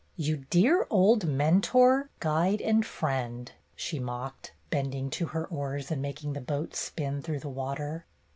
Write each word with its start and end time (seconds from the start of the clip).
"You 0.15 0.45
dear 0.49 0.87
old 0.89 1.27
Mentor, 1.27 2.09
Guide, 2.19 2.59
and 2.59 2.83
Friend!" 2.83 3.51
she 3.75 3.99
mocked, 3.99 4.51
bending 4.71 5.11
to 5.11 5.27
her 5.27 5.45
oars 5.45 5.91
and 5.91 6.01
making 6.01 6.33
the 6.33 6.41
boat 6.41 6.75
spin 6.75 7.21
through 7.21 7.41
the 7.41 7.49
water. 7.49 8.07